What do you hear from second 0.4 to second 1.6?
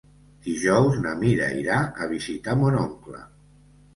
Dijous na Mira